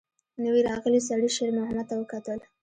نوي 0.43 0.61
راغلي 0.69 1.01
سړي 1.07 1.29
شېرمحمد 1.35 1.85
ته 1.89 1.95
وکتل. 1.97 2.39